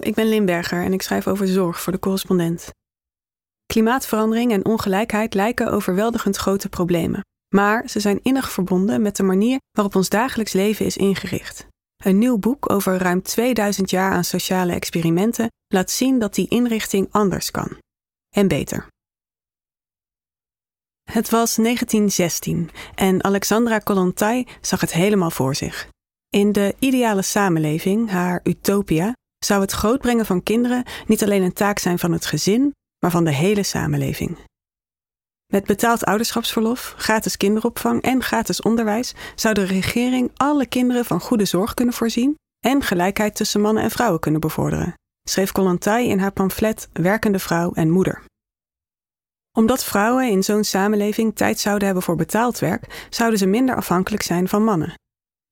Ik 0.00 0.14
ben 0.14 0.28
Limberger 0.28 0.84
en 0.84 0.92
ik 0.92 1.02
schrijf 1.02 1.26
over 1.26 1.48
zorg 1.48 1.80
voor 1.80 1.92
de 1.92 1.98
correspondent. 1.98 2.70
Klimaatverandering 3.66 4.52
en 4.52 4.64
ongelijkheid 4.64 5.34
lijken 5.34 5.70
overweldigend 5.70 6.36
grote 6.36 6.68
problemen, 6.68 7.24
maar 7.54 7.88
ze 7.88 8.00
zijn 8.00 8.20
innig 8.22 8.50
verbonden 8.50 9.02
met 9.02 9.16
de 9.16 9.22
manier 9.22 9.58
waarop 9.70 9.94
ons 9.94 10.08
dagelijks 10.08 10.52
leven 10.52 10.86
is 10.86 10.96
ingericht. 10.96 11.66
Een 12.04 12.18
nieuw 12.18 12.38
boek 12.38 12.70
over 12.70 12.98
ruim 12.98 13.22
2000 13.22 13.90
jaar 13.90 14.12
aan 14.12 14.24
sociale 14.24 14.72
experimenten 14.72 15.50
laat 15.68 15.90
zien 15.90 16.18
dat 16.18 16.34
die 16.34 16.48
inrichting 16.48 17.08
anders 17.10 17.50
kan. 17.50 17.78
En 18.34 18.48
beter. 18.48 18.86
Het 21.10 21.30
was 21.30 21.54
1916 21.56 22.70
en 22.94 23.24
Alexandra 23.24 23.78
Kollontai 23.78 24.46
zag 24.60 24.80
het 24.80 24.92
helemaal 24.92 25.30
voor 25.30 25.54
zich. 25.54 25.88
In 26.30 26.52
de 26.52 26.74
ideale 26.78 27.22
samenleving, 27.22 28.10
haar 28.10 28.40
utopia, 28.42 29.12
zou 29.38 29.60
het 29.60 29.72
grootbrengen 29.72 30.26
van 30.26 30.42
kinderen 30.42 30.84
niet 31.06 31.22
alleen 31.22 31.42
een 31.42 31.52
taak 31.52 31.78
zijn 31.78 31.98
van 31.98 32.12
het 32.12 32.26
gezin, 32.26 32.74
maar 32.98 33.10
van 33.10 33.24
de 33.24 33.32
hele 33.32 33.62
samenleving. 33.62 34.38
Met 35.52 35.66
betaald 35.66 36.04
ouderschapsverlof, 36.04 36.94
gratis 36.96 37.36
kinderopvang 37.36 38.02
en 38.02 38.22
gratis 38.22 38.62
onderwijs 38.62 39.14
zou 39.34 39.54
de 39.54 39.64
regering 39.64 40.30
alle 40.36 40.66
kinderen 40.66 41.04
van 41.04 41.20
goede 41.20 41.44
zorg 41.44 41.74
kunnen 41.74 41.94
voorzien 41.94 42.34
en 42.66 42.82
gelijkheid 42.82 43.34
tussen 43.34 43.60
mannen 43.60 43.82
en 43.82 43.90
vrouwen 43.90 44.20
kunnen 44.20 44.40
bevorderen, 44.40 44.94
schreef 45.28 45.52
Kollontai 45.52 46.08
in 46.08 46.18
haar 46.18 46.32
pamflet 46.32 46.88
Werkende 46.92 47.38
vrouw 47.38 47.72
en 47.72 47.90
moeder. 47.90 48.22
Omdat 49.56 49.84
vrouwen 49.84 50.30
in 50.30 50.42
zo'n 50.42 50.64
samenleving 50.64 51.36
tijd 51.36 51.60
zouden 51.60 51.84
hebben 51.84 52.04
voor 52.04 52.16
betaald 52.16 52.58
werk, 52.58 53.06
zouden 53.10 53.38
ze 53.38 53.46
minder 53.46 53.76
afhankelijk 53.76 54.22
zijn 54.22 54.48
van 54.48 54.64
mannen. 54.64 54.94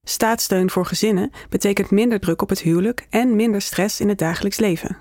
Staatssteun 0.09 0.71
voor 0.71 0.87
gezinnen 0.87 1.31
betekent 1.49 1.91
minder 1.91 2.21
druk 2.21 2.43
op 2.43 2.49
het 2.49 2.61
huwelijk 2.61 3.07
en 3.11 3.37
minder 3.37 3.61
stress 3.61 4.01
in 4.01 4.09
het 4.09 4.19
dagelijks 4.19 4.59
leven. 4.59 4.97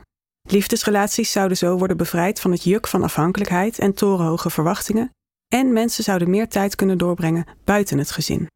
Liefdesrelaties 0.49 1.31
zouden 1.31 1.57
zo 1.57 1.77
worden 1.77 1.97
bevrijd 1.97 2.39
van 2.39 2.51
het 2.51 2.63
juk 2.63 2.87
van 2.87 3.03
afhankelijkheid 3.03 3.79
en 3.79 3.93
torenhoge 3.93 4.49
verwachtingen, 4.49 5.09
en 5.53 5.73
mensen 5.73 6.03
zouden 6.03 6.29
meer 6.29 6.47
tijd 6.47 6.75
kunnen 6.75 6.97
doorbrengen 6.97 7.45
buiten 7.63 7.97
het 7.97 8.11
gezin. 8.11 8.47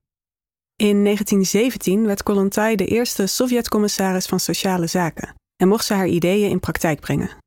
In 0.75 1.03
1917 1.03 2.05
werd 2.05 2.23
Kollontai 2.23 2.75
de 2.75 2.85
eerste 2.85 3.27
Sovjet-commissaris 3.27 4.25
van 4.25 4.39
Sociale 4.39 4.87
Zaken 4.87 5.35
en 5.55 5.67
mocht 5.67 5.85
ze 5.85 5.93
haar 5.93 6.07
ideeën 6.07 6.49
in 6.49 6.59
praktijk 6.59 6.99
brengen. 6.99 7.37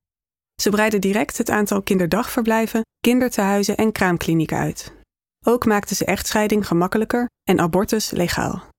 Ze 0.62 0.70
breidde 0.70 0.98
direct 0.98 1.38
het 1.38 1.50
aantal 1.50 1.82
kinderdagverblijven, 1.82 2.82
kindertehuizen 3.00 3.76
en 3.76 3.92
kraamklinieken 3.92 4.56
uit. 4.56 4.92
Ook 5.46 5.64
maakte 5.64 5.94
ze 5.94 6.04
echtscheiding 6.04 6.66
gemakkelijker 6.66 7.26
en 7.48 7.60
abortus 7.60 8.10
legaal. 8.10 8.70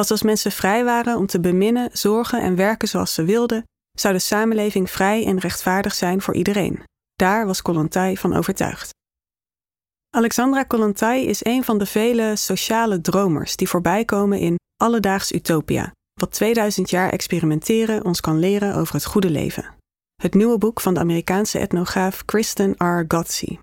Pas 0.00 0.10
als 0.10 0.22
mensen 0.22 0.52
vrij 0.52 0.84
waren 0.84 1.16
om 1.16 1.26
te 1.26 1.40
beminnen, 1.40 1.90
zorgen 1.92 2.40
en 2.42 2.56
werken 2.56 2.88
zoals 2.88 3.14
ze 3.14 3.24
wilden, 3.24 3.64
zou 3.98 4.14
de 4.14 4.20
samenleving 4.20 4.90
vrij 4.90 5.26
en 5.26 5.38
rechtvaardig 5.38 5.94
zijn 5.94 6.20
voor 6.20 6.34
iedereen. 6.34 6.82
Daar 7.14 7.46
was 7.46 7.62
Kollontai 7.62 8.16
van 8.16 8.34
overtuigd. 8.34 8.90
Alexandra 10.16 10.62
Kollontai 10.62 11.26
is 11.26 11.44
een 11.44 11.64
van 11.64 11.78
de 11.78 11.86
vele 11.86 12.36
sociale 12.36 13.00
dromers 13.00 13.56
die 13.56 13.68
voorbijkomen 13.68 14.38
in 14.38 14.58
Alledaags 14.76 15.32
Utopia, 15.32 15.92
wat 16.20 16.32
2000 16.32 16.90
jaar 16.90 17.10
experimenteren 17.10 18.04
ons 18.04 18.20
kan 18.20 18.38
leren 18.38 18.74
over 18.74 18.94
het 18.94 19.04
goede 19.04 19.30
leven. 19.30 19.74
Het 20.22 20.34
nieuwe 20.34 20.58
boek 20.58 20.80
van 20.80 20.94
de 20.94 21.00
Amerikaanse 21.00 21.58
etnograaf 21.58 22.24
Kristen 22.24 22.74
R. 22.76 23.04
Gotzi. 23.08 23.58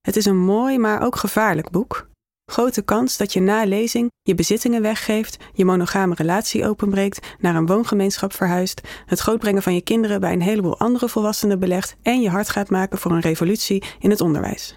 Het 0.00 0.16
is 0.16 0.24
een 0.24 0.44
mooi, 0.44 0.78
maar 0.78 1.02
ook 1.02 1.16
gevaarlijk 1.16 1.70
boek, 1.70 2.06
Grote 2.52 2.82
kans 2.82 3.16
dat 3.16 3.32
je 3.32 3.40
na 3.40 3.64
lezing 3.64 4.10
je 4.22 4.34
bezittingen 4.34 4.82
weggeeft, 4.82 5.36
je 5.52 5.64
monogame 5.64 6.14
relatie 6.14 6.66
openbreekt, 6.66 7.26
naar 7.38 7.54
een 7.54 7.66
woongemeenschap 7.66 8.32
verhuist, 8.32 8.80
het 9.06 9.18
grootbrengen 9.18 9.62
van 9.62 9.74
je 9.74 9.80
kinderen 9.80 10.20
bij 10.20 10.32
een 10.32 10.42
heleboel 10.42 10.78
andere 10.78 11.08
volwassenen 11.08 11.58
belegt 11.58 11.96
en 12.02 12.20
je 12.20 12.28
hart 12.28 12.48
gaat 12.48 12.70
maken 12.70 12.98
voor 12.98 13.12
een 13.12 13.20
revolutie 13.20 13.84
in 13.98 14.10
het 14.10 14.20
onderwijs. 14.20 14.74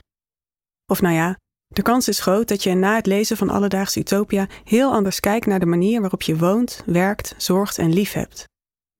Of 0.92 1.02
nou 1.02 1.16
ja, 1.16 1.38
de 1.68 1.82
kans 1.82 2.08
is 2.08 2.20
groot 2.20 2.48
dat 2.48 2.64
je 2.64 2.74
na 2.74 2.96
het 2.96 3.06
lezen 3.06 3.38
van 3.38 3.50
Alledaags 3.50 3.98
Utopia 3.98 4.48
heel 4.64 4.92
anders 4.92 5.20
kijkt 5.20 5.46
naar 5.46 5.60
de 5.60 5.66
manier 5.66 6.00
waarop 6.00 6.22
je 6.22 6.38
woont, 6.38 6.84
werkt, 6.86 7.34
zorgt 7.38 7.78
en 7.78 7.94
lief 7.94 8.14
hebt. 8.14 8.44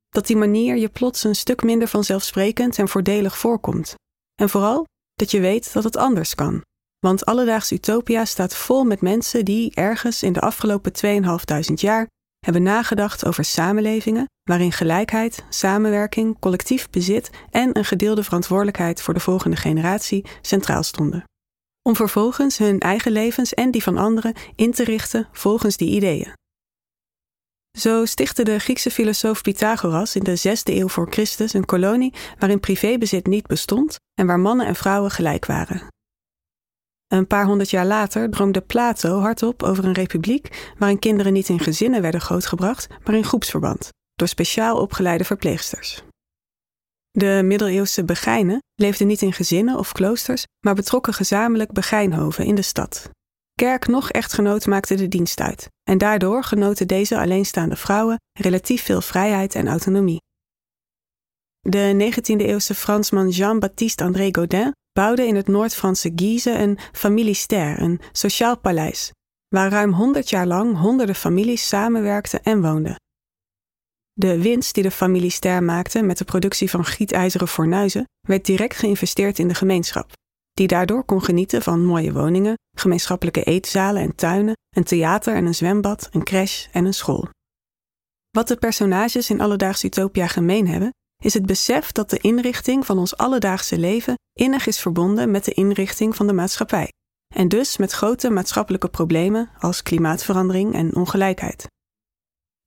Dat 0.10 0.28
die 0.28 0.36
manier 0.36 0.76
je 0.76 0.90
plots 0.90 1.24
een 1.24 1.36
stuk 1.36 1.64
minder 1.64 1.88
vanzelfsprekend 1.88 2.80
en 2.80 2.88
voordelig 2.88 3.38
voorkomt. 3.38 3.96
En 4.42 4.50
vooral 4.50 4.86
dat 5.14 5.32
je 5.32 5.40
weet 5.40 5.74
dat 5.74 5.84
het 5.84 5.98
anders 5.98 6.36
kan. 6.36 6.62
Want 7.08 7.26
Alledaags 7.26 7.72
Utopia 7.72 8.26
staat 8.26 8.56
vol 8.56 8.84
met 8.84 9.02
mensen 9.02 9.46
die 9.46 9.72
ergens 9.74 10.24
in 10.24 10.34
de 10.34 10.40
afgelopen 10.40 10.94
2500 10.94 11.82
jaar 11.82 12.08
hebben 12.40 12.64
nagedacht 12.64 13.26
over 13.26 13.46
samenlevingen 13.46 14.26
waarin 14.44 14.72
gelijkheid, 14.72 15.46
samenwerking, 15.50 16.40
collectief 16.40 16.90
bezit 16.90 17.30
en 17.50 17.78
een 17.78 17.86
gedeelde 17.86 18.24
verantwoordelijkheid 18.24 19.02
voor 19.02 19.14
de 19.14 19.20
volgende 19.20 19.56
generatie 19.56 20.26
centraal 20.42 20.84
stonden. 20.84 21.24
Om 21.82 21.96
vervolgens 21.96 22.58
hun 22.58 22.80
eigen 22.80 23.12
levens 23.12 23.54
en 23.54 23.72
die 23.72 23.84
van 23.84 23.98
anderen 23.98 24.34
in 24.56 24.72
te 24.72 24.84
richten 24.84 25.28
volgens 25.32 25.78
die 25.78 25.90
ideeën. 25.90 26.34
Zo 27.78 28.06
stichtte 28.06 28.44
de 28.44 28.60
Griekse 28.60 28.92
filosoof 28.92 29.42
Pythagoras 29.42 30.16
in 30.16 30.24
de 30.24 30.38
6e 30.38 30.74
eeuw 30.74 30.88
voor 30.88 31.08
Christus 31.10 31.54
een 31.54 31.66
kolonie 31.66 32.14
waarin 32.40 32.60
privébezit 32.60 33.28
niet 33.28 33.48
bestond 33.48 33.96
en 34.14 34.28
waar 34.28 34.40
mannen 34.40 34.66
en 34.66 34.76
vrouwen 34.76 35.12
gelijk 35.12 35.46
waren. 35.46 35.88
Een 37.08 37.28
paar 37.28 37.46
honderd 37.46 37.70
jaar 37.70 37.86
later 37.86 38.30
droomde 38.30 38.62
Plato 38.62 39.20
hardop 39.20 39.64
over 39.64 39.86
een 39.86 39.94
republiek 39.94 40.74
waarin 40.78 41.00
kinderen 41.00 41.34
niet 41.34 41.50
in 41.50 41.60
gezinnen 41.60 42.02
werden 42.02 42.22
grootgebracht, 42.22 42.88
maar 43.04 43.16
in 43.16 43.24
groepsverband, 43.24 43.90
door 44.16 44.28
speciaal 44.28 44.82
opgeleide 44.82 45.24
verpleegsters. 45.24 46.04
De 47.12 47.42
middeleeuwse 47.44 48.04
begijnen 48.04 48.64
leefden 48.76 49.08
niet 49.08 49.22
in 49.22 49.34
gezinnen 49.34 49.78
of 49.78 49.92
kloosters, 49.92 50.46
maar 50.66 50.76
betrokken 50.76 51.14
gezamenlijk 51.14 51.72
begijnhoven 51.72 52.46
in 52.46 52.56
de 52.56 52.62
stad. 52.62 53.10
Kerk 53.54 53.88
nog 53.88 54.12
echtgenoot 54.12 54.66
maakten 54.66 54.98
de 54.98 55.08
dienst 55.08 55.40
uit, 55.40 55.70
en 55.84 55.98
daardoor 55.98 56.44
genoten 56.44 56.88
deze 56.88 57.20
alleenstaande 57.20 57.76
vrouwen 57.76 58.20
relatief 58.40 58.84
veel 58.84 59.02
vrijheid 59.02 59.56
en 59.56 59.68
autonomie. 59.68 60.22
De 61.60 62.12
19e-eeuwse 62.12 62.76
Fransman 62.76 63.30
Jean-Baptiste 63.30 64.04
André 64.04 64.30
Godin 64.32 64.72
bouwde 64.98 65.28
in 65.28 65.36
het 65.36 65.48
Noord-Franse 65.48 66.12
Guise 66.16 66.52
een 66.52 66.78
familiester, 66.92 67.82
een 67.82 68.02
sociaal 68.12 68.60
paleis, 68.60 69.12
waar 69.48 69.72
ruim 69.72 69.94
100 69.94 70.30
jaar 70.30 70.48
lang 70.48 70.78
honderden 70.78 71.16
families 71.16 71.68
samenwerkten 71.68 72.44
en 72.44 72.62
woonden. 72.62 72.96
De 74.14 74.42
winst 74.42 74.74
die 74.74 74.84
de 74.84 74.92
familie 74.92 75.30
Ster 75.30 75.64
maakte 75.64 76.02
met 76.02 76.18
de 76.18 76.26
productie 76.26 76.70
van 76.70 76.86
gietijzeren 76.86 77.48
fornuizen 77.48 78.06
werd 78.28 78.46
direct 78.46 78.78
geïnvesteerd 78.78 79.40
in 79.40 79.48
de 79.48 79.54
gemeenschap, 79.54 80.12
die 80.54 80.68
daardoor 80.68 81.04
kon 81.04 81.24
genieten 81.24 81.62
van 81.62 81.86
mooie 81.86 82.14
woningen, 82.14 82.58
gemeenschappelijke 82.78 83.44
eetzalen 83.44 84.02
en 84.02 84.16
tuinen, 84.16 84.56
een 84.76 84.84
theater 84.84 85.36
en 85.36 85.46
een 85.46 85.56
zwembad, 85.56 86.10
een 86.12 86.24
crash 86.24 86.68
en 86.72 86.86
een 86.86 86.94
school. 86.94 87.30
Wat 88.30 88.48
de 88.48 88.56
personages 88.56 89.30
in 89.30 89.42
Alledaags 89.42 89.84
Utopia 89.84 90.28
gemeen 90.28 90.68
hebben, 90.68 90.92
is 91.24 91.34
het 91.34 91.46
besef 91.46 91.92
dat 91.92 92.10
de 92.10 92.18
inrichting 92.18 92.86
van 92.86 92.98
ons 92.98 93.18
alledaagse 93.18 93.78
leven 93.78 94.16
innig 94.34 94.68
is 94.68 94.80
verbonden 94.80 95.32
met 95.32 95.46
de 95.46 95.52
inrichting 95.52 96.16
van 96.16 96.28
de 96.28 96.34
maatschappij 96.34 96.92
en 97.36 97.48
dus 97.48 97.78
met 97.78 97.92
grote 97.92 98.30
maatschappelijke 98.30 98.90
problemen 98.90 99.50
als 99.60 99.84
klimaatverandering 99.84 100.74
en 100.74 100.96
ongelijkheid. 100.96 101.68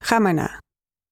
Ga 0.04 0.18
maar 0.18 0.34
na. 0.34 0.58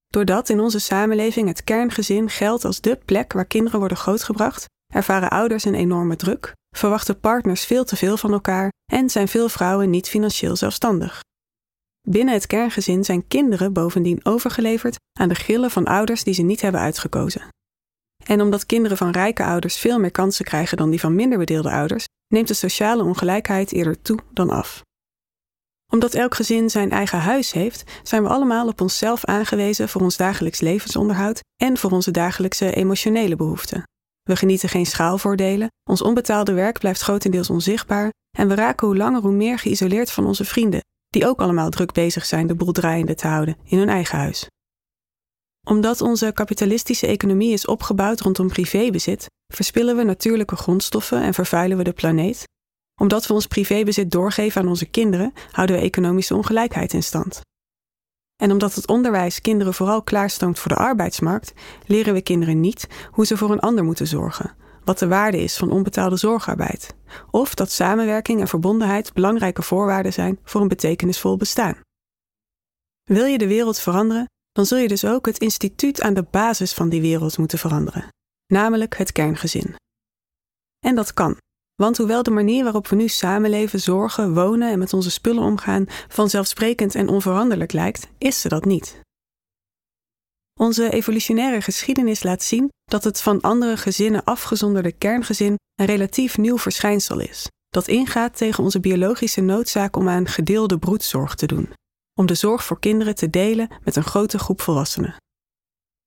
Doordat 0.07 0.49
in 0.49 0.61
onze 0.61 0.79
samenleving 0.79 1.49
het 1.49 1.65
kerngezin 1.65 2.31
geldt 2.31 2.65
als 2.65 2.81
dé 2.81 2.97
plek 2.97 3.33
waar 3.33 3.45
kinderen 3.45 3.79
worden 3.79 3.99
grootgebracht, 3.99 4.65
ervaren 4.95 5.31
ouders 5.31 5.65
een 5.65 5.75
enorme 5.75 6.17
druk, 6.17 6.53
verwachten 6.77 7.21
partners 7.21 7.65
veel 7.65 7.85
te 7.85 7.97
veel 7.97 8.17
van 8.17 8.33
elkaar 8.33 8.71
en 8.93 9.11
zijn 9.11 9.29
veel 9.29 9.49
vrouwen 9.49 9.91
niet 9.91 10.09
financieel 10.09 10.57
zelfstandig. 10.57 11.21
Binnen 12.03 12.35
het 12.35 12.47
kerngezin 12.47 13.05
zijn 13.05 13.27
kinderen 13.29 13.73
bovendien 13.73 14.21
overgeleverd 14.23 14.97
aan 15.19 15.29
de 15.29 15.35
grillen 15.35 15.71
van 15.71 15.85
ouders 15.85 16.25
die 16.25 16.35
ze 16.35 16.43
niet 16.43 16.61
hebben 16.61 16.81
uitgekozen. 16.81 17.43
En 18.25 18.41
omdat 18.41 18.67
kinderen 18.67 18.97
van 18.97 19.11
rijke 19.11 19.45
ouders 19.45 19.77
veel 19.77 19.99
meer 19.99 20.11
kansen 20.11 20.45
krijgen 20.45 20.77
dan 20.77 20.91
die 20.91 21.01
van 21.01 21.15
minder 21.15 21.39
bedeelde 21.39 21.71
ouders, 21.71 22.07
neemt 22.35 22.49
de 22.49 22.55
sociale 22.55 23.03
ongelijkheid 23.03 23.73
eerder 23.73 24.03
toe 24.03 24.19
dan 24.33 24.51
af. 24.51 24.83
Omdat 25.93 26.15
elk 26.15 26.35
gezin 26.35 26.71
zijn 26.71 26.91
eigen 26.91 27.19
huis 27.19 27.53
heeft, 27.53 28.01
zijn 28.03 28.23
we 28.23 28.29
allemaal 28.29 28.69
op 28.69 28.81
onszelf 28.81 29.25
aangewezen 29.25 29.89
voor 29.89 30.01
ons 30.01 30.17
dagelijks 30.17 30.61
levensonderhoud 30.61 31.41
en 31.63 31.77
voor 31.79 31.91
onze 31.91 32.11
dagelijkse 32.11 32.75
emotionele 32.75 33.37
behoeften. 33.37 33.83
We 34.23 34.37
genieten 34.37 34.69
geen 34.69 34.87
schaalvoordelen, 34.87 35.69
ons 35.91 36.03
onbetaalde 36.03 36.53
werk 36.53 36.79
blijft 36.79 37.01
grotendeels 37.01 37.51
onzichtbaar 37.51 38.13
en 38.39 38.49
we 38.49 38.55
raken 38.55 38.87
hoe 38.87 38.97
langer 38.97 39.21
hoe 39.21 39.33
meer 39.33 39.59
geïsoleerd 39.59 40.11
van 40.11 40.27
onze 40.27 40.45
vrienden, 40.45 40.81
die 41.09 41.27
ook 41.27 41.41
allemaal 41.41 41.71
druk 41.71 41.93
bezig 41.93 42.25
zijn 42.25 42.47
de 42.47 42.55
boel 42.55 42.73
draaiende 42.73 43.15
te 43.15 43.27
houden 43.27 43.57
in 43.65 43.79
hun 43.79 43.89
eigen 43.89 44.19
huis. 44.19 44.47
Omdat 45.67 46.01
onze 46.01 46.33
kapitalistische 46.33 47.07
economie 47.07 47.53
is 47.53 47.67
opgebouwd 47.67 48.21
rondom 48.21 48.49
privébezit, 48.49 49.27
verspillen 49.55 49.97
we 49.97 50.03
natuurlijke 50.03 50.57
grondstoffen 50.57 51.23
en 51.23 51.35
vervuilen 51.35 51.77
we 51.77 51.85
de 51.85 51.93
planeet. 51.93 52.43
Omdat 53.01 53.27
we 53.27 53.33
ons 53.33 53.47
privébezit 53.47 54.11
doorgeven 54.11 54.61
aan 54.61 54.69
onze 54.69 54.87
kinderen, 54.87 55.33
houden 55.51 55.77
we 55.77 55.83
economische 55.83 56.35
ongelijkheid 56.35 56.93
in 56.93 57.03
stand. 57.03 57.41
En 58.43 58.51
omdat 58.51 58.75
het 58.75 58.89
onderwijs 58.89 59.41
kinderen 59.41 59.75
vooral 59.75 60.03
klaarstoomt 60.03 60.59
voor 60.59 60.71
de 60.71 60.77
arbeidsmarkt, 60.77 61.53
leren 61.87 62.15
we 62.15 62.23
kinderen 62.23 62.61
niet 62.61 62.89
hoe 63.11 63.27
ze 63.27 63.37
voor 63.37 63.51
een 63.51 63.61
ander 63.61 63.85
moeten 63.85 64.07
zorgen, 64.07 64.57
wat 64.89 64.99
de 64.99 65.09
waarde 65.09 65.43
is 65.43 65.57
van 65.57 65.71
onbetaalde 65.71 66.17
zorgarbeid, 66.17 66.95
of 67.31 67.55
dat 67.55 67.71
samenwerking 67.71 68.41
en 68.41 68.49
verbondenheid 68.49 69.13
belangrijke 69.13 69.63
voorwaarden 69.63 70.13
zijn 70.13 70.39
voor 70.43 70.61
een 70.61 70.69
betekenisvol 70.69 71.37
bestaan. 71.37 71.81
Wil 73.05 73.25
je 73.25 73.39
de 73.39 73.47
wereld 73.47 73.79
veranderen, 73.79 74.27
dan 74.53 74.67
zul 74.67 74.79
je 74.79 74.89
dus 74.89 75.05
ook 75.05 75.27
het 75.27 75.39
instituut 75.39 76.03
aan 76.03 76.15
de 76.15 76.27
basis 76.31 76.73
van 76.73 76.89
die 76.89 77.01
wereld 77.01 77.39
moeten 77.39 77.59
veranderen, 77.59 78.09
namelijk 78.47 78.97
het 78.97 79.13
kerngezin. 79.13 79.75
En 80.87 80.95
dat 80.95 81.15
kan, 81.15 81.37
want 81.75 81.97
hoewel 81.97 82.23
de 82.23 82.31
manier 82.31 82.63
waarop 82.63 82.89
we 82.89 82.97
nu 82.97 83.09
samenleven, 83.09 83.81
zorgen, 83.81 84.35
wonen 84.35 84.71
en 84.71 84.79
met 84.79 84.93
onze 84.93 85.11
spullen 85.11 85.43
omgaan 85.43 85.85
vanzelfsprekend 86.09 86.95
en 86.95 87.09
onveranderlijk 87.09 87.73
lijkt, 87.73 88.09
is 88.19 88.41
ze 88.41 88.49
dat 88.49 88.65
niet. 88.65 89.01
Onze 90.59 90.91
evolutionaire 90.91 91.61
geschiedenis 91.61 92.23
laat 92.23 92.43
zien 92.43 92.69
dat 92.85 93.05
het 93.05 93.21
van 93.21 93.41
andere 93.41 93.77
gezinnen 93.77 94.25
afgezonderde 94.25 94.93
kerngezin 94.93 95.57
een 95.75 95.87
relatief 95.87 96.39
nieuw 96.39 96.59
verschijnsel 96.59 97.21
is, 97.21 97.49
dat 97.69 97.89
ingaat 97.89 98.37
tegen 98.37 98.65
onze 98.65 98.81
biologische 98.81 99.41
noodzaak 99.41 99.97
om 99.97 100.09
aan 100.09 100.27
gedeelde 100.27 100.79
broedzorg 100.79 101.35
te 101.35 101.47
doen, 101.47 101.73
om 102.19 102.27
de 102.27 102.35
zorg 102.35 102.65
voor 102.65 102.81
kinderen 102.81 103.15
te 103.15 103.31
delen 103.31 103.69
met 103.85 103.97
een 103.97 104.05
grote 104.05 104.39
groep 104.39 104.61
volwassenen. 104.61 105.17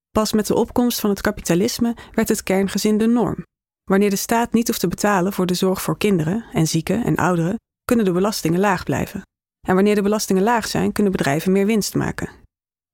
Pas 0.10 0.34
met 0.34 0.48
de 0.48 0.56
opkomst 0.56 1.00
van 1.00 1.10
het 1.10 1.22
kapitalisme 1.22 1.96
werd 2.12 2.30
het 2.30 2.44
kerngezin 2.44 2.98
de 2.98 3.08
norm. 3.08 3.44
Wanneer 3.84 4.10
de 4.10 4.16
staat 4.16 4.54
niet 4.54 4.68
hoeft 4.68 4.80
te 4.80 4.88
betalen 4.88 5.34
voor 5.34 5.46
de 5.46 5.54
zorg 5.54 5.82
voor 5.82 5.98
kinderen 5.98 6.46
en 6.54 6.68
zieken 6.68 7.04
en 7.04 7.16
ouderen, 7.16 7.56
kunnen 7.84 8.06
de 8.06 8.12
belastingen 8.12 8.60
laag 8.60 8.84
blijven. 8.84 9.22
En 9.68 9.76
wanneer 9.76 9.96
de 9.96 10.02
belastingen 10.02 10.44
laag 10.44 10.68
zijn, 10.68 10.92
kunnen 10.92 11.12
bedrijven 11.12 11.52
meer 11.52 11.66
winst 11.66 11.96
maken. 11.96 12.41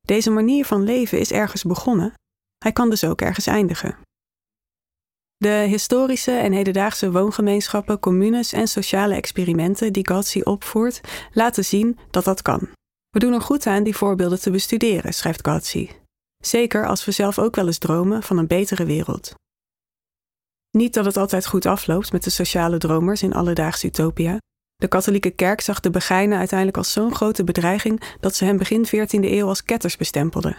Deze 0.08 0.30
manier 0.30 0.66
van 0.66 0.84
leven 0.84 1.20
is 1.20 1.32
ergens 1.32 1.64
begonnen, 1.64 2.14
hij 2.58 2.72
kan 2.72 2.90
dus 2.90 3.04
ook 3.04 3.22
ergens 3.22 3.48
eindigen. 3.48 3.98
De 5.38 5.48
historische 5.48 6.32
en 6.32 6.52
hedendaagse 6.52 7.12
woongemeenschappen, 7.12 8.00
communes 8.00 8.54
en 8.54 8.68
sociale 8.68 9.16
experimenten 9.16 9.94
die 9.94 10.08
Gatsby 10.08 10.42
opvoert, 10.42 11.02
laten 11.32 11.66
zien 11.66 12.00
dat 12.12 12.24
dat 12.24 12.42
kan. 12.42 12.70
We 13.10 13.20
doen 13.20 13.34
er 13.34 13.42
goed 13.42 13.68
aan 13.68 13.84
die 13.84 13.96
voorbeelden 13.96 14.40
te 14.40 14.52
bestuderen, 14.52 15.14
schrijft 15.14 15.48
Gatsby. 15.48 15.90
Zeker 16.44 16.88
als 16.88 17.06
we 17.06 17.12
zelf 17.12 17.40
ook 17.40 17.56
wel 17.56 17.66
eens 17.66 17.78
dromen 17.78 18.24
van 18.24 18.38
een 18.38 18.48
betere 18.48 18.86
wereld. 18.86 19.34
Niet 20.78 20.94
dat 20.94 21.06
het 21.06 21.18
altijd 21.18 21.48
goed 21.48 21.66
afloopt 21.66 22.12
met 22.12 22.24
de 22.24 22.30
sociale 22.30 22.78
dromers 22.78 23.24
in 23.24 23.34
alledaagse 23.34 23.88
utopia. 23.88 24.38
De 24.78 24.88
katholieke 24.88 25.32
kerk 25.32 25.62
zag 25.62 25.80
de 25.80 25.90
begijnen 25.90 26.38
uiteindelijk 26.38 26.78
als 26.78 26.92
zo'n 26.92 27.16
grote 27.16 27.44
bedreiging 27.44 28.16
dat 28.20 28.36
ze 28.36 28.46
hem 28.46 28.58
begin 28.58 28.88
14e 28.88 29.10
eeuw 29.10 29.48
als 29.48 29.64
ketters 29.64 29.98
bestempelde. 29.98 30.56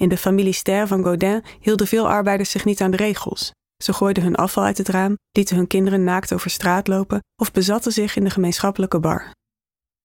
In 0.00 0.08
de 0.08 0.16
familie 0.16 0.52
Ster 0.52 0.86
van 0.86 1.02
Godin 1.02 1.44
hielden 1.60 1.86
veel 1.86 2.08
arbeiders 2.08 2.50
zich 2.50 2.64
niet 2.64 2.80
aan 2.80 2.90
de 2.90 2.96
regels. 2.96 3.50
Ze 3.82 3.92
gooiden 3.92 4.22
hun 4.22 4.34
afval 4.34 4.64
uit 4.64 4.78
het 4.78 4.88
raam, 4.88 5.16
lieten 5.30 5.56
hun 5.56 5.66
kinderen 5.66 6.04
naakt 6.04 6.32
over 6.32 6.50
straat 6.50 6.88
lopen 6.88 7.20
of 7.42 7.52
bezatten 7.52 7.92
zich 7.92 8.16
in 8.16 8.24
de 8.24 8.30
gemeenschappelijke 8.30 9.00
bar. 9.00 9.30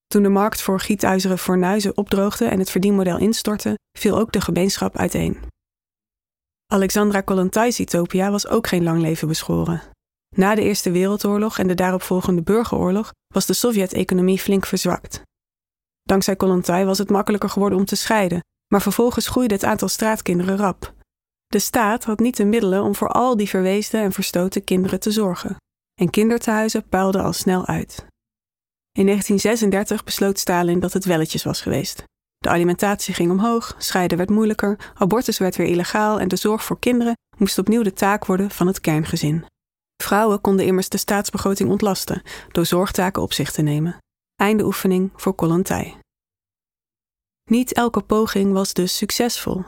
Toen 0.06 0.24
de 0.24 0.30
markt 0.30 0.62
voor 0.62 0.80
gietijzeren 0.80 1.38
fornuizen 1.38 1.98
opdroogde 1.98 2.46
en 2.46 2.60
het 2.60 2.70
verdienmodel 2.70 3.18
instortte, 3.18 3.78
viel 3.98 4.18
ook 4.20 4.32
de 4.32 4.42
gemeenschap 4.42 4.98
uiteen. 4.98 5.38
Alexandra 6.74 7.22
Kollontais 7.22 7.80
utopia 7.80 8.32
was 8.32 8.48
ook 8.48 8.68
geen 8.68 8.84
lang 8.84 9.02
leven 9.02 9.28
beschoren. 9.28 9.82
Na 10.38 10.56
de 10.56 10.62
Eerste 10.62 10.92
Wereldoorlog 10.92 11.60
en 11.60 11.68
de 11.68 11.74
daaropvolgende 11.74 12.42
burgeroorlog 12.42 13.13
was 13.34 13.45
de 13.45 13.54
Sovjet-economie 13.54 14.39
flink 14.39 14.66
verzwakt. 14.66 15.22
Dankzij 16.04 16.36
Kollontai 16.36 16.86
was 16.86 16.98
het 16.98 17.10
makkelijker 17.10 17.50
geworden 17.50 17.80
om 17.80 17.86
te 17.86 17.95
scheiden, 17.95 18.39
maar 18.68 18.81
vervolgens 18.81 19.28
groeide 19.28 19.54
het 19.54 19.63
aantal 19.63 19.88
straatkinderen 19.88 20.57
rap. 20.57 20.94
De 21.48 21.60
staat 21.60 22.04
had 22.04 22.19
niet 22.19 22.38
de 22.38 22.45
middelen 22.45 22.84
om 22.84 22.95
voor 22.95 23.10
al 23.10 23.38
die 23.38 23.50
verweesde 23.50 23.98
en 23.98 24.12
verstoten 24.12 24.63
kinderen 24.63 25.00
te 25.00 25.12
zorgen. 25.12 25.56
En 26.01 26.10
kinderthuizen 26.10 26.88
puilden 26.90 27.24
al 27.24 27.33
snel 27.33 27.66
uit. 27.66 28.06
In 28.92 29.06
1936 29.06 30.04
besloot 30.04 30.40
Stalin 30.40 30.80
dat 30.80 30.94
het 30.94 31.06
welletjes 31.06 31.44
was 31.44 31.62
geweest. 31.62 32.04
De 32.38 32.50
alimentatie 32.50 33.13
ging 33.13 33.31
omhoog, 33.31 33.75
scheiden 33.78 34.18
werd 34.18 34.30
moeilijker, 34.30 34.94
abortus 34.94 35.38
werd 35.38 35.56
weer 35.56 35.68
illegaal 35.68 36.19
en 36.19 36.28
de 36.28 36.36
zorg 36.36 36.63
voor 36.63 36.80
kinderen 36.80 37.13
moest 37.38 37.57
opnieuw 37.57 37.83
de 37.83 37.94
taak 37.94 38.25
worden 38.25 38.51
van 38.51 38.68
het 38.68 38.81
kerngezin. 38.81 39.45
Vrouwen 40.07 40.42
konden 40.42 40.65
immers 40.65 40.89
de 40.89 40.98
staatsbegroting 40.98 41.69
ontlasten 41.69 42.21
door 42.51 42.65
zorgtaken 42.65 43.21
op 43.21 43.33
zich 43.33 43.51
te 43.51 43.62
nemen. 43.62 43.98
Einde 44.36 44.63
oefening 44.63 45.12
voor 45.15 45.33
Kollontai. 45.33 45.98
Niet 47.50 47.74
elke 47.74 48.01
poging 48.01 48.54
was 48.54 48.74
dus 48.74 48.98
succesvol. 48.98 49.63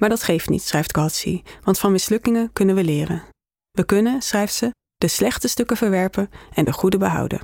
Maar 0.00 0.08
dat 0.08 0.22
geeft 0.22 0.48
niet, 0.48 0.62
schrijft 0.62 0.96
Gatsby, 0.96 1.42
want 1.62 1.78
van 1.78 1.92
mislukkingen 1.92 2.52
kunnen 2.52 2.74
we 2.74 2.84
leren. 2.84 3.22
We 3.70 3.84
kunnen, 3.84 4.22
schrijft 4.22 4.54
ze, 4.54 4.70
de 4.96 5.08
slechte 5.08 5.48
stukken 5.48 5.76
verwerpen 5.76 6.30
en 6.52 6.64
de 6.64 6.72
goede 6.72 6.98
behouden. 6.98 7.40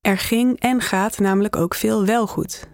Er 0.00 0.18
ging 0.18 0.60
en 0.60 0.80
gaat 0.80 1.18
namelijk 1.18 1.56
ook 1.56 1.74
veel 1.74 2.04
wel 2.04 2.26
goed. 2.26 2.68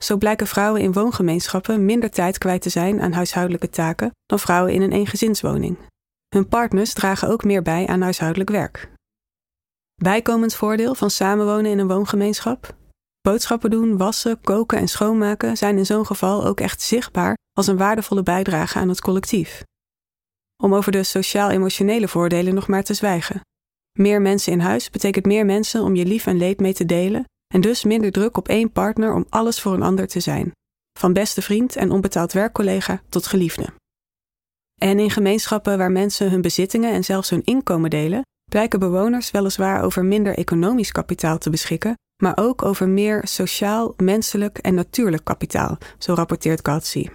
Zo 0.00 0.16
blijken 0.16 0.46
vrouwen 0.46 0.80
in 0.80 0.92
woongemeenschappen 0.92 1.84
minder 1.84 2.10
tijd 2.10 2.38
kwijt 2.38 2.62
te 2.62 2.70
zijn 2.70 3.00
aan 3.00 3.12
huishoudelijke 3.12 3.70
taken 3.70 4.10
dan 4.26 4.38
vrouwen 4.38 4.72
in 4.72 4.82
een 4.82 4.92
eengezinswoning. 4.92 5.76
Hun 6.34 6.48
partners 6.48 6.92
dragen 6.92 7.28
ook 7.28 7.44
meer 7.44 7.62
bij 7.62 7.86
aan 7.86 8.00
huishoudelijk 8.00 8.50
werk. 8.50 8.92
Bijkomend 9.94 10.54
voordeel 10.54 10.94
van 10.94 11.10
samenwonen 11.10 11.70
in 11.70 11.78
een 11.78 11.88
woongemeenschap? 11.88 12.76
Boodschappen 13.20 13.70
doen, 13.70 13.96
wassen, 13.96 14.40
koken 14.40 14.78
en 14.78 14.88
schoonmaken 14.88 15.56
zijn 15.56 15.78
in 15.78 15.86
zo'n 15.86 16.06
geval 16.06 16.46
ook 16.46 16.60
echt 16.60 16.82
zichtbaar 16.82 17.36
als 17.52 17.66
een 17.66 17.76
waardevolle 17.76 18.22
bijdrage 18.22 18.78
aan 18.78 18.88
het 18.88 19.00
collectief. 19.00 19.62
Om 20.62 20.74
over 20.74 20.92
de 20.92 21.02
sociaal-emotionele 21.02 22.08
voordelen 22.08 22.54
nog 22.54 22.68
maar 22.68 22.82
te 22.82 22.94
zwijgen. 22.94 23.40
Meer 23.98 24.22
mensen 24.22 24.52
in 24.52 24.60
huis 24.60 24.90
betekent 24.90 25.26
meer 25.26 25.46
mensen 25.46 25.82
om 25.82 25.94
je 25.94 26.04
lief 26.04 26.26
en 26.26 26.36
leed 26.36 26.60
mee 26.60 26.74
te 26.74 26.86
delen 26.86 27.24
en 27.54 27.60
dus 27.60 27.84
minder 27.84 28.12
druk 28.12 28.36
op 28.36 28.48
één 28.48 28.72
partner 28.72 29.14
om 29.14 29.26
alles 29.28 29.60
voor 29.60 29.74
een 29.74 29.82
ander 29.82 30.06
te 30.06 30.20
zijn. 30.20 30.52
Van 30.98 31.12
beste 31.12 31.42
vriend 31.42 31.76
en 31.76 31.90
onbetaald 31.90 32.32
werkcollega 32.32 33.02
tot 33.08 33.26
geliefde. 33.26 33.79
En 34.82 34.98
in 34.98 35.10
gemeenschappen 35.10 35.78
waar 35.78 35.92
mensen 35.92 36.30
hun 36.30 36.40
bezittingen 36.40 36.92
en 36.92 37.04
zelfs 37.04 37.30
hun 37.30 37.44
inkomen 37.44 37.90
delen, 37.90 38.22
blijken 38.50 38.78
bewoners 38.78 39.30
weliswaar 39.30 39.82
over 39.82 40.04
minder 40.04 40.38
economisch 40.38 40.92
kapitaal 40.92 41.38
te 41.38 41.50
beschikken, 41.50 41.94
maar 42.22 42.36
ook 42.36 42.64
over 42.64 42.88
meer 42.88 43.20
sociaal, 43.24 43.94
menselijk 43.96 44.58
en 44.58 44.74
natuurlijk 44.74 45.24
kapitaal, 45.24 45.78
zo 45.98 46.14
rapporteert 46.14 46.68
Gatsby. 46.68 47.08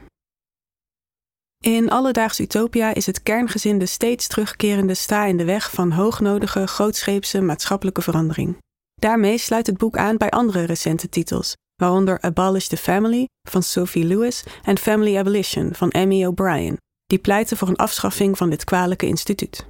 In 1.64 1.90
alledaags 1.90 2.40
utopia 2.40 2.94
is 2.94 3.06
het 3.06 3.24
kerngezin 3.24 3.78
de 3.78 3.86
steeds 3.86 4.28
terugkerende 4.28 4.94
sta 4.94 5.26
in 5.26 5.38
de 5.38 5.46
weg 5.46 5.72
van 5.72 5.92
hoognodige, 5.92 6.68
grootscheepse 6.68 7.42
maatschappelijke 7.42 8.02
verandering. 8.02 8.58
Daarmee 8.96 9.38
sluit 9.38 9.68
het 9.68 9.78
boek 9.78 9.98
aan 9.98 10.18
bij 10.18 10.30
andere 10.30 10.64
recente 10.64 11.10
titels, 11.10 11.56
waaronder 11.76 12.22
Abolish 12.22 12.68
the 12.68 12.78
Family 12.78 13.28
van 13.50 13.64
Sophie 13.64 14.06
Lewis 14.06 14.44
en 14.64 14.78
Family 14.78 15.18
Abolition 15.18 15.74
van 15.74 15.94
Amy 15.94 16.26
O'Brien, 16.26 16.78
die 17.06 17.20
pleiten 17.20 17.58
voor 17.58 17.68
een 17.68 17.76
afschaffing 17.76 18.38
van 18.38 18.50
dit 18.50 18.64
kwalijke 18.64 19.06
instituut. 19.06 19.66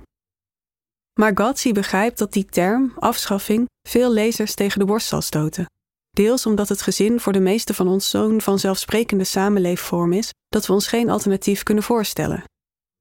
Maar 1.19 1.53
begrijpt 1.73 2.17
dat 2.17 2.33
die 2.33 2.45
term, 2.45 2.93
afschaffing, 2.99 3.69
veel 3.87 4.11
lezers 4.11 4.53
tegen 4.53 4.79
de 4.79 4.85
borst 4.85 5.07
zal 5.07 5.21
stoten. 5.21 5.65
Deels 6.09 6.45
omdat 6.45 6.69
het 6.69 6.81
gezin 6.81 7.19
voor 7.19 7.33
de 7.33 7.39
meeste 7.39 7.73
van 7.73 7.87
ons 7.87 8.09
zo'n 8.09 8.41
vanzelfsprekende 8.41 9.23
samenleefvorm 9.23 10.13
is 10.13 10.33
dat 10.47 10.65
we 10.65 10.73
ons 10.73 10.87
geen 10.87 11.09
alternatief 11.09 11.63
kunnen 11.63 11.83
voorstellen. 11.83 12.43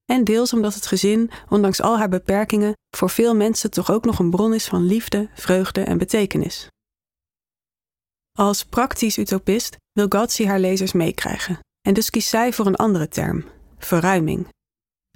En 0.05 0.25
deels 0.25 0.53
omdat 0.53 0.75
het 0.75 0.87
gezin, 0.87 1.31
ondanks 1.49 1.81
al 1.81 1.99
haar 1.99 2.09
beperkingen, 2.09 2.73
voor 2.97 3.11
veel 3.11 3.35
mensen 3.35 3.71
toch 3.71 3.91
ook 3.91 4.05
nog 4.05 4.19
een 4.19 4.31
bron 4.31 4.55
is 4.55 4.67
van 4.67 4.87
liefde, 4.87 5.29
vreugde 5.35 5.81
en 5.81 5.99
betekenis. 5.99 6.69
Als 8.39 8.65
praktisch 8.65 9.19
utopist 9.19 9.77
wil 9.93 10.07
Gatsby 10.09 10.45
haar 10.45 10.61
lezers 10.61 10.93
meekrijgen, 10.93 11.59
en 11.81 11.95
dus 11.95 12.11
kiest 12.11 12.29
zij 12.29 12.53
voor 12.53 12.67
een 12.67 12.77
andere 12.77 13.09
term, 13.09 13.45
verruiming. 13.79 14.49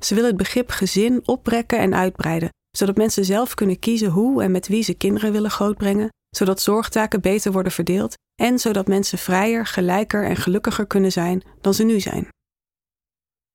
Ze 0.03 0.15
wil 0.15 0.25
het 0.25 0.37
begrip 0.37 0.71
gezin 0.71 1.21
oprekken 1.25 1.79
en 1.79 1.95
uitbreiden, 1.95 2.49
zodat 2.71 2.97
mensen 2.97 3.25
zelf 3.25 3.55
kunnen 3.55 3.79
kiezen 3.79 4.11
hoe 4.11 4.43
en 4.43 4.50
met 4.50 4.69
wie 4.69 4.83
ze 4.83 4.95
kinderen 4.95 5.33
willen 5.33 5.50
grootbrengen, 5.50 6.09
zodat 6.37 6.61
zorgtaken 6.61 7.21
beter 7.21 7.53
worden 7.53 7.73
verdeeld 7.73 8.15
en 8.41 8.59
zodat 8.59 8.87
mensen 8.87 9.19
vrijer, 9.19 9.67
gelijker 9.67 10.25
en 10.25 10.37
gelukkiger 10.37 10.87
kunnen 10.87 11.12
zijn 11.12 11.43
dan 11.61 11.75
ze 11.75 11.85
nu 11.85 12.00
zijn. 12.00 12.29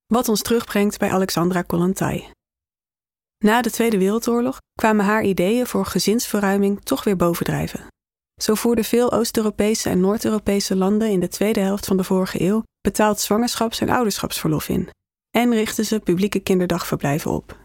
Wat 0.06 0.30
ons 0.30 0.42
terugbrengt 0.42 1.00
bij 1.00 1.12
Alexandra 1.12 1.62
Kollontai. 1.62 2.30
Na 3.44 3.62
de 3.62 3.72
Tweede 3.72 3.98
Wereldoorlog 3.98 4.58
kwamen 4.74 5.06
haar 5.06 5.24
ideeën 5.24 5.68
voor 5.68 5.86
gezinsverruiming 5.86 6.84
toch 6.84 7.04
weer 7.04 7.16
bovendrijven. 7.16 7.88
Zo 8.42 8.54
voerden 8.54 8.86
veel 8.86 9.12
Oost-Europese 9.12 9.90
en 9.90 10.00
Noord-Europese 10.00 10.76
landen 10.76 11.10
in 11.10 11.20
de 11.20 11.28
tweede 11.28 11.60
helft 11.60 11.86
van 11.86 11.98
de 11.98 12.04
vorige 12.04 12.42
eeuw 12.42 12.64
betaald 12.82 13.20
zwangerschaps- 13.20 13.80
en 13.80 13.90
ouderschapsverlof 13.90 14.70
in 14.70 14.90
en 15.36 15.52
richtten 15.54 15.86
ze 15.86 16.00
publieke 16.00 16.40
kinderdagverblijven 16.40 17.32
op. 17.32 17.62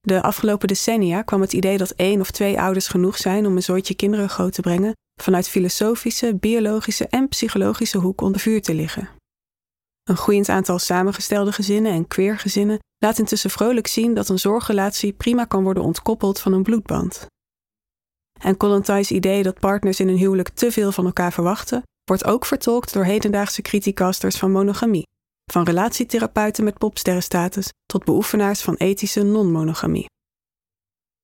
De 0.00 0.22
afgelopen 0.22 0.68
decennia 0.68 1.22
kwam 1.22 1.40
het 1.40 1.52
idee 1.52 1.78
dat 1.78 1.90
één 1.90 2.20
of 2.20 2.30
twee 2.30 2.60
ouders 2.60 2.88
genoeg 2.88 3.16
zijn 3.16 3.46
om 3.46 3.56
een 3.56 3.62
zooitje 3.62 3.94
kinderen 3.94 4.28
groot 4.28 4.52
te 4.52 4.60
brengen 4.60 4.92
vanuit 5.20 5.48
filosofische, 5.48 6.34
biologische 6.34 7.08
en 7.08 7.28
psychologische 7.28 7.98
hoek 7.98 8.20
onder 8.20 8.40
vuur 8.40 8.62
te 8.62 8.74
liggen. 8.74 9.08
Een 10.02 10.16
groeiend 10.16 10.48
aantal 10.48 10.78
samengestelde 10.78 11.52
gezinnen 11.52 11.92
en 11.92 12.06
queergezinnen 12.06 12.78
laat 12.98 13.18
intussen 13.18 13.50
vrolijk 13.50 13.86
zien 13.86 14.14
dat 14.14 14.28
een 14.28 14.38
zorgrelatie 14.38 15.12
prima 15.12 15.44
kan 15.44 15.62
worden 15.62 15.82
ontkoppeld 15.82 16.40
van 16.40 16.52
een 16.52 16.62
bloedband. 16.62 17.26
En 18.46 18.56
Kollontais 18.56 19.10
idee 19.10 19.42
dat 19.42 19.60
partners 19.60 20.00
in 20.00 20.08
een 20.08 20.16
huwelijk 20.16 20.48
te 20.48 20.72
veel 20.72 20.92
van 20.92 21.04
elkaar 21.04 21.32
verwachten, 21.32 21.82
wordt 22.04 22.24
ook 22.24 22.46
vertolkt 22.46 22.92
door 22.92 23.04
hedendaagse 23.04 23.62
criticasters 23.62 24.36
van 24.36 24.50
monogamie, 24.50 25.06
van 25.52 25.64
relatietherapeuten 25.64 26.64
met 26.64 26.78
popsterrenstatus 26.78 27.72
tot 27.86 28.04
beoefenaars 28.04 28.60
van 28.60 28.74
ethische 28.74 29.22
non-monogamie. 29.22 30.06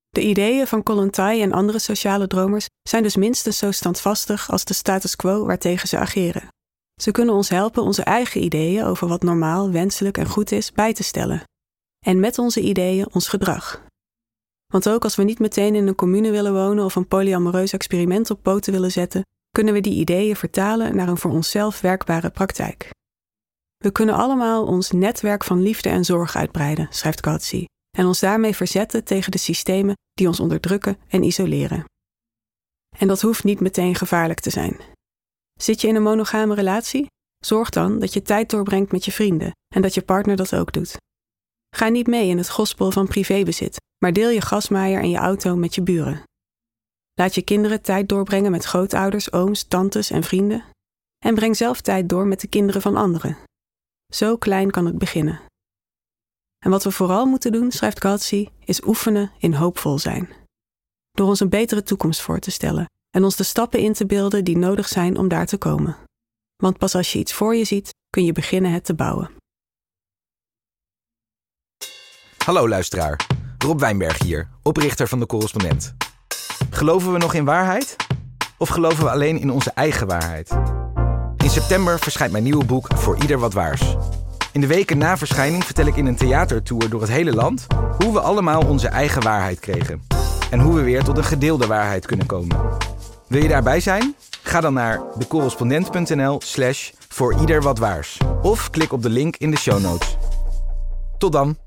De 0.09 0.23
ideeën 0.23 0.67
van 0.67 0.83
Kollontai 0.83 1.43
en 1.43 1.53
andere 1.53 1.79
sociale 1.79 2.27
dromers 2.27 2.67
zijn 2.89 3.03
dus 3.03 3.17
minstens 3.17 3.59
zo 3.59 3.71
standvastig 3.71 4.51
als 4.51 4.65
de 4.65 4.75
status 4.75 5.17
quo 5.17 5.47
waartegen 5.47 5.89
ze 5.89 5.99
ageren. 5.99 6.49
Ze 7.01 7.11
kunnen 7.11 7.35
ons 7.35 7.49
helpen 7.49 7.83
onze 7.83 8.03
eigen 8.03 8.43
ideeën 8.43 8.85
over 8.85 9.09
wat 9.09 9.23
normaal, 9.23 9.71
wenselijk 9.71 10.19
en 10.19 10.27
goed 10.27 10.53
is 10.53 10.73
bij 10.73 10.93
te 10.93 11.03
stellen. 11.03 11.43
En 12.07 12.21
met 12.21 12.39
onze 12.39 12.61
ideeën 12.61 13.09
ons 13.13 13.29
gedrag. 13.29 13.91
Want 14.73 14.89
ook 14.89 15.05
als 15.05 15.17
we 15.17 15.23
niet 15.23 15.39
meteen 15.39 15.75
in 15.75 15.87
een 15.87 15.95
commune 15.95 16.31
willen 16.31 16.53
wonen 16.53 16.85
of 16.85 16.97
een 16.97 17.09
polyamoreus 17.09 17.73
experiment 17.73 18.31
op 18.31 18.43
poten 18.43 18.73
willen 18.73 18.91
zetten, 18.91 19.27
kunnen 19.51 19.75
we 19.75 19.81
die 19.81 19.95
ideeën 19.95 20.37
vertalen 20.37 20.97
naar 20.97 21.09
een 21.09 21.17
voor 21.17 21.31
onszelf 21.31 21.81
werkbare 21.81 22.31
praktijk. 22.31 22.91
We 23.77 23.91
kunnen 23.91 24.15
allemaal 24.15 24.67
ons 24.67 24.91
netwerk 24.91 25.45
van 25.45 25.63
liefde 25.63 25.89
en 25.89 26.05
zorg 26.05 26.37
uitbreiden, 26.37 26.87
schrijft 26.91 27.21
Coetzee, 27.21 27.69
en 27.97 28.07
ons 28.07 28.21
daarmee 28.21 28.57
verzetten 28.57 29.05
tegen 29.05 29.31
de 29.31 29.39
systemen 29.39 29.97
die 30.13 30.27
ons 30.27 30.41
onderdrukken 30.41 30.97
en 31.09 31.23
isoleren. 31.23 31.85
En 32.99 33.09
dat 33.09 33.21
hoeft 33.21 33.45
niet 33.45 33.61
meteen 33.61 33.95
gevaarlijk 33.95 34.41
te 34.41 34.51
zijn. 34.51 34.77
Zit 35.61 35.81
je 35.81 35.89
in 35.89 35.95
een 35.95 36.03
monogame 36.03 36.55
relatie? 36.55 37.07
Zorg 37.39 37.71
dan 37.71 37.99
dat 37.99 38.13
je 38.13 38.23
tijd 38.23 38.51
doorbrengt 38.51 38.93
met 38.93 39.05
je 39.05 39.13
vrienden 39.13 39.57
en 39.75 39.83
dat 39.83 39.95
je 39.95 40.03
partner 40.03 40.37
dat 40.37 40.55
ook 40.55 40.73
doet. 40.73 40.97
Ga 41.77 41.89
niet 41.89 42.07
mee 42.07 42.29
in 42.29 42.39
het 42.39 42.51
gospel 42.51 42.91
van 42.91 43.07
privébezit, 43.07 43.81
maar 44.03 44.13
deel 44.13 44.31
je 44.31 44.41
gasmaaier 44.41 45.01
en 45.01 45.11
je 45.11 45.17
auto 45.17 45.57
met 45.57 45.75
je 45.75 45.83
buren. 45.83 46.23
Laat 47.13 47.35
je 47.35 47.43
kinderen 47.43 47.83
tijd 47.83 48.09
doorbrengen 48.09 48.51
met 48.51 48.65
grootouders, 48.65 49.33
ooms, 49.33 49.63
tantes 49.63 50.11
en 50.11 50.23
vrienden. 50.23 50.65
En 51.25 51.35
breng 51.35 51.57
zelf 51.57 51.81
tijd 51.81 52.09
door 52.09 52.27
met 52.27 52.41
de 52.41 52.47
kinderen 52.47 52.83
van 52.83 52.97
anderen. 52.97 53.39
Zo 54.13 54.37
klein 54.37 54.71
kan 54.71 54.87
het 54.87 54.99
beginnen. 54.99 55.41
En 56.59 56.71
wat 56.71 56.85
we 56.85 56.91
vooral 56.91 57.27
moeten 57.27 57.53
doen, 57.53 57.71
schrijft 57.73 58.01
Coetzee, 58.01 58.51
is 58.65 58.87
oefenen 58.87 59.33
in 59.39 59.55
hoopvol 59.55 59.99
zijn. 59.99 60.29
Door 61.11 61.29
ons 61.29 61.41
een 61.41 61.49
betere 61.49 61.83
toekomst 61.83 62.21
voor 62.21 62.39
te 62.39 62.51
stellen 62.51 62.87
en 63.11 63.25
ons 63.25 63.37
de 63.37 63.43
stappen 63.43 63.81
in 63.81 63.93
te 63.93 64.07
beelden 64.07 64.45
die 64.45 64.57
nodig 64.57 64.89
zijn 64.89 65.17
om 65.17 65.29
daar 65.29 65.47
te 65.47 65.59
komen. 65.59 65.97
Want 66.57 66.79
pas 66.79 66.95
als 66.95 67.13
je 67.13 67.19
iets 67.19 67.33
voor 67.33 67.55
je 67.55 67.65
ziet, 67.65 67.91
kun 68.11 68.25
je 68.25 68.33
beginnen 68.33 68.73
het 68.73 68.85
te 68.85 68.95
bouwen. 68.95 69.31
Hallo 72.45 72.69
luisteraar, 72.69 73.27
Rob 73.63 73.81
Wijnberg 73.81 74.23
hier, 74.23 74.49
oprichter 74.63 75.09
van 75.09 75.19
de 75.19 75.27
correspondent. 75.27 75.95
Geloven 76.71 77.13
we 77.13 77.19
nog 77.19 77.35
in 77.35 77.45
waarheid? 77.45 77.97
Of 78.59 78.69
geloven 78.69 79.05
we 79.05 79.11
alleen 79.11 79.41
in 79.41 79.51
onze 79.51 79.71
eigen 79.71 80.07
waarheid? 80.07 80.51
In 81.37 81.51
september 81.51 81.99
verschijnt 81.99 82.33
mijn 82.33 82.45
nieuwe 82.45 82.65
boek 82.65 82.87
Voor 82.95 83.17
Ieder 83.21 83.39
Wat 83.39 83.53
Waars. 83.53 83.97
In 84.53 84.61
de 84.61 84.67
weken 84.67 84.99
na 84.99 85.17
verschijning 85.17 85.65
vertel 85.65 85.87
ik 85.87 85.97
in 85.97 86.07
een 86.07 86.17
theatertour 86.17 86.91
door 86.91 87.01
het 87.01 87.11
hele 87.11 87.35
land 87.35 87.67
hoe 87.99 88.13
we 88.13 88.21
allemaal 88.21 88.67
onze 88.67 88.89
eigen 88.89 89.23
waarheid 89.23 89.61
kregen. 89.61 90.03
En 90.51 90.61
hoe 90.61 90.75
we 90.75 90.83
weer 90.83 91.05
tot 91.05 91.17
een 91.17 91.25
gedeelde 91.25 91.67
waarheid 91.67 92.07
kunnen 92.07 92.27
komen. 92.27 92.57
Wil 93.29 93.43
je 93.43 93.49
daarbij 93.49 93.81
zijn? 93.81 94.15
Ga 94.43 94.61
dan 94.61 94.75
naar 94.75 95.01
decorrespondent.nl 95.19 96.41
slash 96.45 96.91
voor 97.09 97.35
ieder 97.41 97.63
wat 97.63 97.79
waars. 97.79 98.19
Of 98.43 98.71
klik 98.71 98.93
op 98.93 99.03
de 99.03 99.11
link 99.11 99.37
in 99.37 99.51
de 99.51 99.59
show 99.59 99.81
notes. 99.81 100.17
Tot 101.19 101.33
dan! 101.33 101.62